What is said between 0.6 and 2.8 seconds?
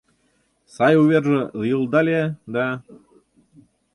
Сай уверже лийылдале, да